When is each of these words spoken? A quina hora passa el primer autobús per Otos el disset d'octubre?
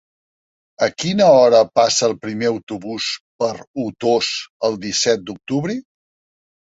A 0.85 0.87
quina 1.01 1.27
hora 1.33 1.59
passa 1.81 2.07
el 2.07 2.15
primer 2.23 2.49
autobús 2.53 3.09
per 3.43 3.53
Otos 3.85 4.33
el 4.71 4.81
disset 4.87 5.29
d'octubre? 5.29 5.77